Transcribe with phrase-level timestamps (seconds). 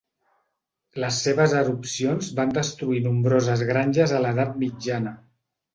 [1.03, 5.17] Les seves erupcions van destruir nombroses granges a l'edat mitjana.